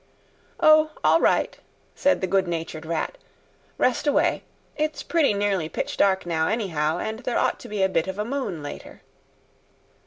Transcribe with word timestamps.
"O, 0.59 0.93
all 1.03 1.21
right," 1.21 1.55
said 1.93 2.21
the 2.21 2.25
good 2.25 2.47
natured 2.47 2.87
Rat, 2.87 3.19
"rest 3.77 4.07
away. 4.07 4.41
It's 4.75 5.03
pretty 5.03 5.31
nearly 5.31 5.69
pitch 5.69 5.95
dark 5.95 6.25
now, 6.25 6.47
anyhow; 6.47 6.97
and 6.97 7.19
there 7.19 7.37
ought 7.37 7.59
to 7.59 7.69
be 7.69 7.83
a 7.83 7.87
bit 7.87 8.07
of 8.07 8.17
a 8.17 8.25
moon 8.25 8.63
later." 8.63 9.03